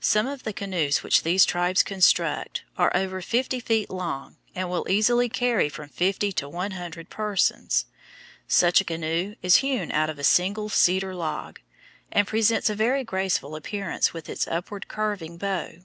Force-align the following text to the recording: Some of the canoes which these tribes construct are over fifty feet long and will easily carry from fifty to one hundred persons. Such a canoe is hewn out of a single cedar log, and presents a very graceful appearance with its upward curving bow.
Some 0.00 0.26
of 0.26 0.44
the 0.44 0.54
canoes 0.54 1.02
which 1.02 1.24
these 1.24 1.44
tribes 1.44 1.82
construct 1.82 2.64
are 2.78 2.90
over 2.96 3.20
fifty 3.20 3.60
feet 3.60 3.90
long 3.90 4.38
and 4.54 4.70
will 4.70 4.88
easily 4.88 5.28
carry 5.28 5.68
from 5.68 5.90
fifty 5.90 6.32
to 6.32 6.48
one 6.48 6.70
hundred 6.70 7.10
persons. 7.10 7.84
Such 8.46 8.80
a 8.80 8.84
canoe 8.84 9.34
is 9.42 9.56
hewn 9.56 9.92
out 9.92 10.08
of 10.08 10.18
a 10.18 10.24
single 10.24 10.70
cedar 10.70 11.14
log, 11.14 11.60
and 12.10 12.26
presents 12.26 12.70
a 12.70 12.74
very 12.74 13.04
graceful 13.04 13.54
appearance 13.54 14.14
with 14.14 14.30
its 14.30 14.48
upward 14.48 14.88
curving 14.88 15.36
bow. 15.36 15.84